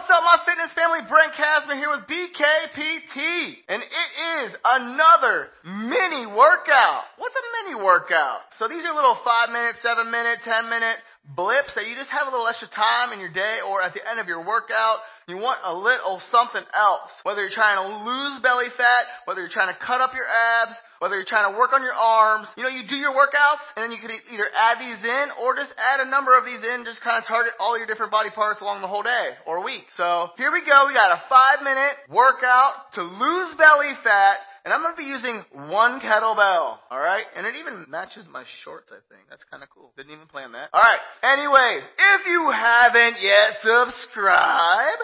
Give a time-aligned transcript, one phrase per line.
[0.00, 1.04] What's up, my fitness family?
[1.12, 3.68] Brent Kasmer here with BKPT.
[3.68, 7.04] And it is another mini workout.
[7.20, 8.48] What's a mini workout?
[8.56, 12.26] So these are little 5 minute, 7 minute, 10 minute blips that you just have
[12.26, 14.98] a little extra time in your day or at the end of your workout
[15.30, 17.14] you want a little something else.
[17.22, 20.74] Whether you're trying to lose belly fat, whether you're trying to cut up your abs,
[20.98, 22.50] whether you're trying to work on your arms.
[22.58, 25.54] You know, you do your workouts and then you can either add these in or
[25.54, 28.34] just add a number of these in, just kind of target all your different body
[28.34, 29.86] parts along the whole day or week.
[29.94, 30.90] So here we go.
[30.90, 35.08] We got a five minute workout to lose belly fat and I'm going to be
[35.08, 36.78] using one kettlebell.
[36.90, 37.24] All right.
[37.36, 39.28] And it even matches my shorts, I think.
[39.28, 39.92] That's kind of cool.
[39.96, 40.70] Didn't even plan that.
[40.72, 41.00] All right.
[41.22, 45.02] Anyways, if you haven't yet subscribed,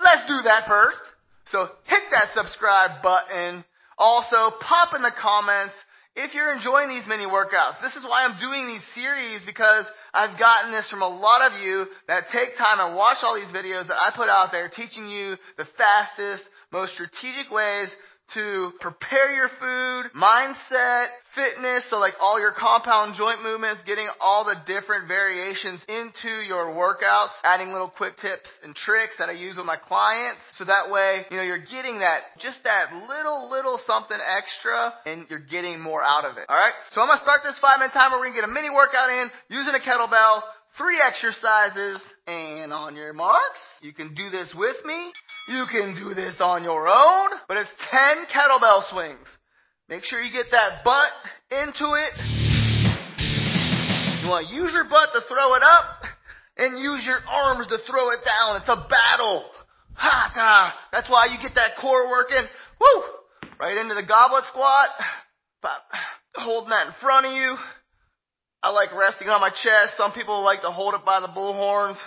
[0.00, 0.98] Let's do that first.
[1.52, 3.64] So hit that subscribe button.
[3.98, 5.74] Also, pop in the comments
[6.16, 7.82] if you're enjoying these mini workouts.
[7.82, 9.84] This is why I'm doing these series because
[10.14, 13.52] I've gotten this from a lot of you that take time and watch all these
[13.52, 17.92] videos that I put out there teaching you the fastest, most strategic ways
[18.34, 24.44] to prepare your food, mindset, fitness, so like all your compound joint movements, getting all
[24.44, 29.56] the different variations into your workouts, adding little quick tips and tricks that I use
[29.56, 30.40] with my clients.
[30.58, 35.26] So that way, you know, you're getting that, just that little, little something extra and
[35.28, 36.46] you're getting more out of it.
[36.48, 36.74] Alright?
[36.90, 38.18] So I'm gonna start this five minute timer.
[38.18, 40.42] We're gonna get a mini workout in using a kettlebell,
[40.78, 45.12] three exercises, and on your marks, you can do this with me.
[45.48, 49.26] You can do this on your own, but it's 10 kettlebell swings.
[49.88, 51.10] Make sure you get that butt
[51.50, 52.12] into it.
[54.22, 56.04] You want to use your butt to throw it up
[56.56, 58.56] and use your arms to throw it down.
[58.56, 59.44] It's a battle.
[59.94, 60.74] Ha ta.
[60.92, 62.46] That's why you get that core working.
[62.80, 63.02] Woo!
[63.58, 64.88] Right into the goblet squat.
[65.62, 65.82] Pop.
[66.34, 67.56] Holding that in front of you.
[68.62, 69.96] I like resting on my chest.
[69.96, 71.98] Some people like to hold it by the bull horns.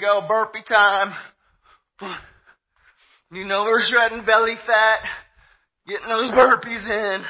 [0.00, 1.14] Go, burpee time.
[3.32, 5.00] You know we're shredding belly fat,
[5.86, 7.24] getting those burpees in.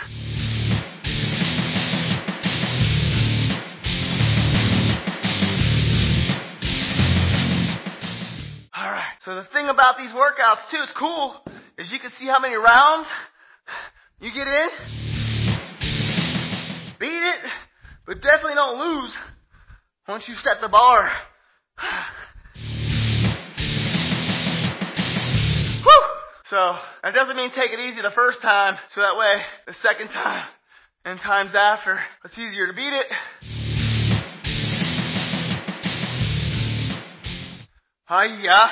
[8.76, 11.40] Alright, so the thing about these workouts too, it's cool,
[11.78, 13.08] is you can see how many rounds
[14.20, 14.68] you get in.
[16.98, 17.40] Beat it,
[18.06, 19.16] but definitely don't lose.
[20.08, 21.10] Once you set the bar.
[26.48, 30.08] So, that doesn't mean take it easy the first time, so that way, the second
[30.08, 30.46] time
[31.04, 33.06] and times after, it's easier to beat it.
[38.08, 38.70] Hiya.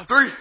[0.00, 0.08] Alright.
[0.08, 0.32] three.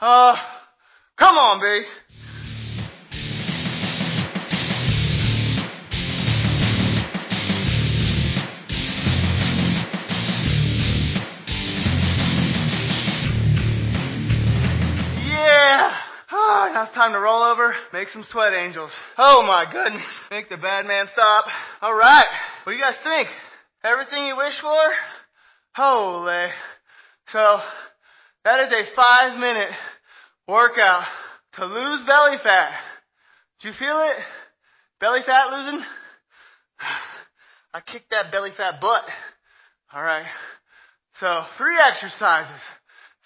[0.03, 0.35] Uh,
[1.19, 1.85] come on, B.
[17.11, 18.93] time to roll over, make some sweat angels.
[19.19, 20.07] Oh my goodness.
[20.31, 21.45] Make the bad man stop.
[21.83, 22.27] Alright.
[22.62, 23.29] What do you guys think?
[23.83, 24.79] Everything you wish for?
[25.75, 26.47] Holy.
[27.29, 27.59] So,
[28.45, 29.71] that is a five minute
[30.47, 31.05] workout
[31.55, 32.79] to lose belly fat.
[33.61, 34.17] Do you feel it?
[35.01, 35.83] Belly fat losing?
[37.75, 39.03] I kicked that belly fat butt.
[39.93, 40.27] Alright.
[41.19, 42.61] So, three exercises.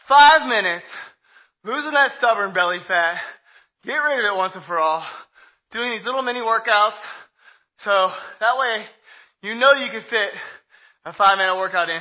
[0.09, 0.87] Five minutes.
[1.65, 3.21] Losing that stubborn belly fat.
[3.85, 5.05] Get rid of it once and for all.
[5.73, 6.99] Doing these little mini workouts.
[7.79, 7.91] So,
[8.41, 8.85] that way,
[9.43, 10.31] you know you can fit
[11.05, 12.01] a five minute workout in,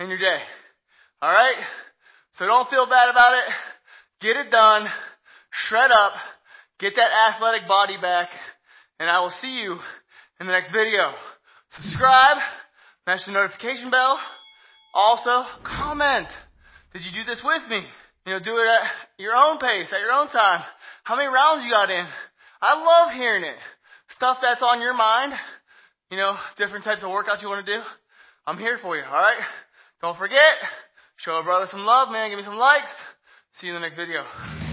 [0.00, 0.40] in your day.
[1.22, 1.56] Alright?
[2.32, 3.44] So don't feel bad about it.
[4.20, 4.86] Get it done.
[5.50, 6.12] Shred up.
[6.80, 8.28] Get that athletic body back.
[8.98, 9.78] And I will see you
[10.40, 11.12] in the next video.
[11.70, 12.38] Subscribe.
[13.04, 14.18] Smash the notification bell.
[14.94, 16.28] Also, comment.
[16.92, 17.84] Did you do this with me?
[18.26, 20.64] You know, do it at your own pace, at your own time.
[21.04, 22.06] How many rounds you got in?
[22.62, 23.56] I love hearing it.
[24.16, 25.34] Stuff that's on your mind.
[26.10, 27.82] You know, different types of workouts you want to do.
[28.46, 29.40] I'm here for you, alright?
[30.00, 30.56] Don't forget,
[31.16, 32.30] show a brother some love, man.
[32.30, 32.92] Give me some likes.
[33.60, 34.63] See you in the next video.